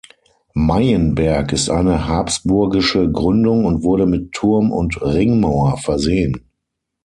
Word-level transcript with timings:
Meienberg 0.55 1.51
ist 1.53 1.69
eine 1.69 2.07
habsburgische 2.07 3.11
Gründung 3.11 3.65
und 3.65 3.83
wurde 3.83 4.07
mit 4.07 4.31
Turm 4.31 4.71
und 4.71 4.99
Ringmauer 4.99 5.77
versehen. 5.77 6.49